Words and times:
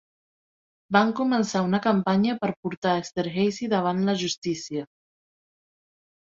Van 0.95 1.11
començar 1.19 1.61
una 1.65 1.79
campanya 1.83 2.37
per 2.45 2.49
portar 2.67 2.95
Esterhazy 3.03 3.69
davant 3.75 4.03
la 4.09 4.17
justícia. 4.23 4.87